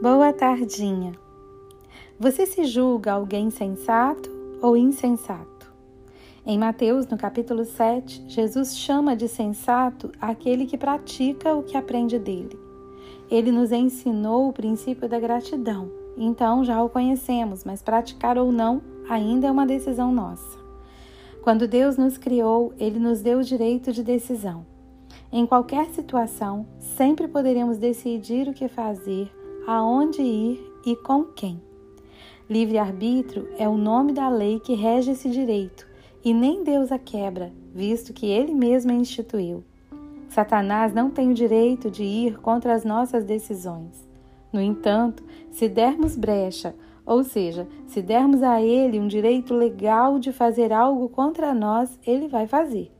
[0.00, 1.14] Boa tardinha.
[2.20, 4.30] Você se julga alguém sensato
[4.60, 5.72] ou insensato?
[6.44, 12.18] Em Mateus, no capítulo 7, Jesus chama de sensato aquele que pratica o que aprende
[12.18, 12.58] dele.
[13.30, 18.82] Ele nos ensinou o princípio da gratidão, então já o conhecemos, mas praticar ou não
[19.08, 20.58] ainda é uma decisão nossa.
[21.42, 24.66] Quando Deus nos criou, ele nos deu o direito de decisão.
[25.32, 29.32] Em qualquer situação, sempre poderemos decidir o que fazer
[29.66, 31.60] aonde ir e com quem.
[32.48, 35.86] Livre-arbítrio é o nome da lei que rege esse direito,
[36.24, 39.64] e nem Deus a quebra, visto que ele mesmo a instituiu.
[40.28, 44.06] Satanás não tem o direito de ir contra as nossas decisões.
[44.52, 50.32] No entanto, se dermos brecha, ou seja, se dermos a ele um direito legal de
[50.32, 52.92] fazer algo contra nós, ele vai fazer.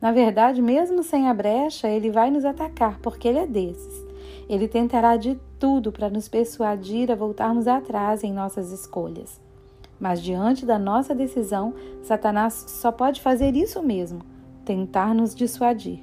[0.00, 4.07] Na verdade, mesmo sem a brecha, ele vai nos atacar, porque ele é desses.
[4.48, 9.40] Ele tentará de tudo para nos persuadir a voltarmos atrás em nossas escolhas.
[10.00, 14.20] Mas diante da nossa decisão, Satanás só pode fazer isso mesmo:
[14.64, 16.02] tentar nos dissuadir.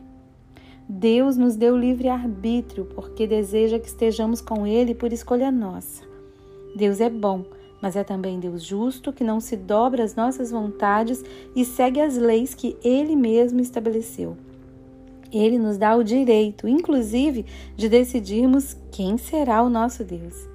[0.87, 6.03] Deus nos deu livre arbítrio porque deseja que estejamos com Ele por escolha nossa.
[6.75, 7.43] Deus é bom,
[7.81, 11.23] mas é também Deus justo que não se dobra às nossas vontades
[11.55, 14.37] e segue as leis que Ele mesmo estabeleceu.
[15.37, 20.47] Ele nos dá o direito, inclusive, de decidirmos quem será o nosso Deus.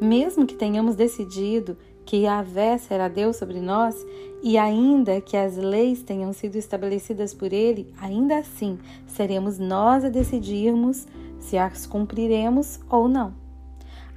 [0.00, 3.94] Mesmo que tenhamos decidido que Yahvé será Deus sobre nós,
[4.42, 10.08] e ainda que as leis tenham sido estabelecidas por Ele, ainda assim seremos nós a
[10.08, 11.06] decidirmos
[11.38, 13.34] se as cumpriremos ou não.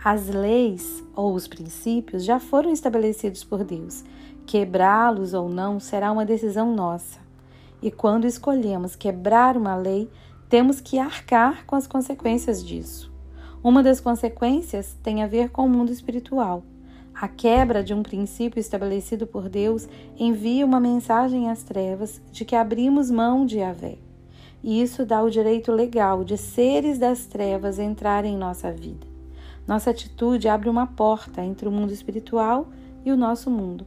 [0.04, 4.04] As leis ou os princípios já foram estabelecidos por Deus.
[4.46, 7.20] Quebrá-los ou não será uma decisão nossa.
[7.82, 10.10] E quando escolhemos quebrar uma lei,
[10.48, 13.12] temos que arcar com as consequências disso.
[13.64, 16.64] Uma das consequências tem a ver com o mundo espiritual.
[17.14, 19.88] A quebra de um princípio estabelecido por Deus
[20.18, 23.98] envia uma mensagem às trevas de que abrimos mão de Yahvé.
[24.64, 29.08] E isso dá o direito legal de seres das trevas entrarem em nossa vida.
[29.68, 32.68] Nossa atitude abre uma porta entre o mundo espiritual
[33.06, 33.86] e o nosso mundo.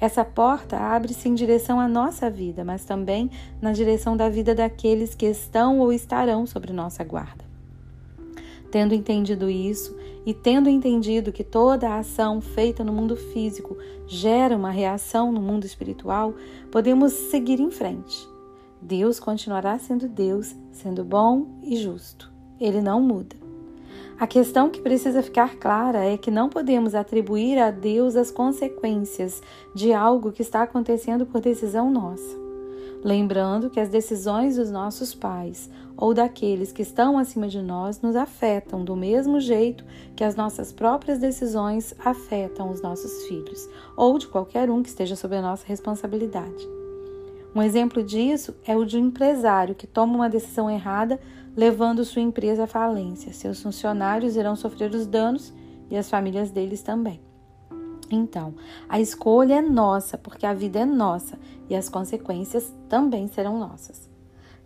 [0.00, 3.30] Essa porta abre-se em direção à nossa vida, mas também
[3.60, 7.44] na direção da vida daqueles que estão ou estarão sobre nossa guarda.
[8.70, 9.94] Tendo entendido isso
[10.24, 15.66] e tendo entendido que toda ação feita no mundo físico gera uma reação no mundo
[15.66, 16.34] espiritual,
[16.70, 18.26] podemos seguir em frente.
[18.80, 22.32] Deus continuará sendo Deus, sendo bom e justo.
[22.58, 23.39] Ele não muda.
[24.20, 29.42] A questão que precisa ficar clara é que não podemos atribuir a Deus as consequências
[29.74, 32.38] de algo que está acontecendo por decisão nossa.
[33.02, 38.14] Lembrando que as decisões dos nossos pais ou daqueles que estão acima de nós nos
[38.14, 43.66] afetam do mesmo jeito que as nossas próprias decisões afetam os nossos filhos
[43.96, 46.68] ou de qualquer um que esteja sob a nossa responsabilidade.
[47.54, 51.18] Um exemplo disso é o de um empresário que toma uma decisão errada,
[51.56, 53.32] levando sua empresa à falência.
[53.32, 55.52] Seus funcionários irão sofrer os danos
[55.90, 57.20] e as famílias deles também.
[58.10, 58.54] Então,
[58.88, 61.38] a escolha é nossa, porque a vida é nossa
[61.68, 64.10] e as consequências também serão nossas.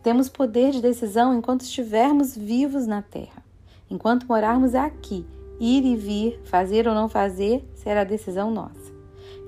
[0.03, 3.43] Temos poder de decisão enquanto estivermos vivos na Terra.
[3.91, 5.27] Enquanto morarmos aqui,
[5.61, 8.93] ir e vir, fazer ou não fazer, será decisão nossa.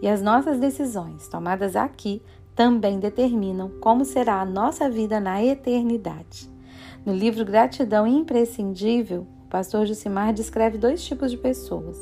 [0.03, 2.23] E as nossas decisões, tomadas aqui,
[2.55, 6.56] também determinam como será a nossa vida na eternidade.
[7.07, 11.97] No livro Gratidão Imprescindível, o pastor Jusimar descreve dois tipos de pessoas.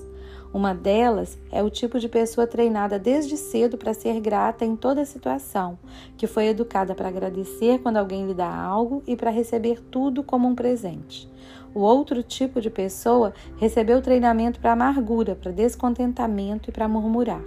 [0.51, 5.05] Uma delas é o tipo de pessoa treinada desde cedo para ser grata em toda
[5.05, 5.79] situação,
[6.17, 10.49] que foi educada para agradecer quando alguém lhe dá algo e para receber tudo como
[10.49, 11.31] um presente.
[11.75, 17.45] O outro tipo de pessoa recebeu treinamento para amargura, para descontentamento e para murmurar.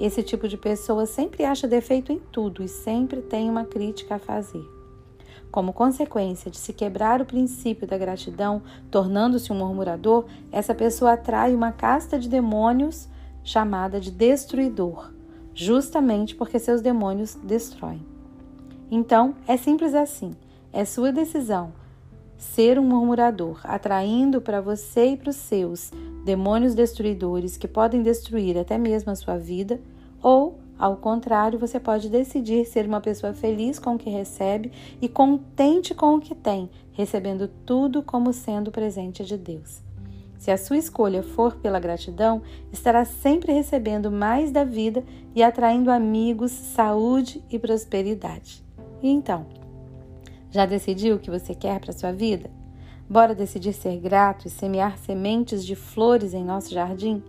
[0.00, 4.18] Esse tipo de pessoa sempre acha defeito em tudo e sempre tem uma crítica a
[4.18, 4.83] fazer.
[5.50, 11.54] Como consequência de se quebrar o princípio da gratidão, tornando-se um murmurador, essa pessoa atrai
[11.54, 13.08] uma casta de demônios
[13.42, 15.12] chamada de destruidor,
[15.54, 18.04] justamente porque seus demônios destroem.
[18.90, 20.34] Então, é simples assim.
[20.72, 21.72] É sua decisão
[22.36, 25.90] ser um murmurador, atraindo para você e para os seus
[26.24, 29.80] demônios destruidores que podem destruir até mesmo a sua vida,
[30.22, 35.08] ou, ao contrário, você pode decidir ser uma pessoa feliz com o que recebe e
[35.08, 39.82] contente com o que tem, recebendo tudo como sendo presente de Deus.
[40.36, 42.42] Se a sua escolha for pela gratidão,
[42.72, 45.02] estará sempre recebendo mais da vida
[45.34, 48.62] e atraindo amigos, saúde e prosperidade.
[49.02, 49.46] E então,
[50.50, 52.50] já decidiu o que você quer para sua vida?
[53.08, 57.22] Bora decidir ser grato e semear sementes de flores em nosso jardim?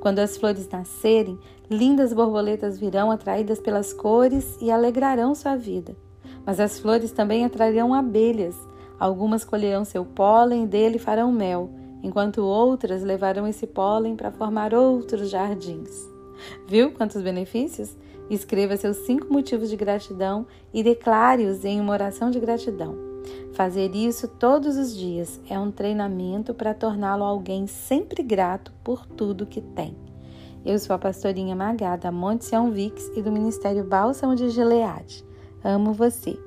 [0.00, 1.38] Quando as flores nascerem,
[1.70, 5.96] lindas borboletas virão atraídas pelas cores e alegrarão sua vida.
[6.44, 8.56] Mas as flores também atrairão abelhas.
[8.98, 11.70] Algumas colherão seu pólen e dele farão mel,
[12.02, 16.08] enquanto outras levarão esse pólen para formar outros jardins.
[16.66, 17.96] Viu quantos benefícios?
[18.28, 23.05] Escreva seus cinco motivos de gratidão e declare-os em uma oração de gratidão.
[23.52, 29.46] Fazer isso todos os dias é um treinamento para torná-lo alguém sempre grato por tudo
[29.46, 29.96] que tem.
[30.64, 35.24] Eu sou a pastorinha Magada Monte Sião Vix e do Ministério Bálsamo de Gileade.
[35.62, 36.38] Amo você.